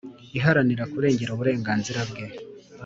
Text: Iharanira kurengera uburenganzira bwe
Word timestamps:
Iharanira 0.37 0.83
kurengera 0.91 1.33
uburenganzira 1.33 1.99
bwe 2.09 2.25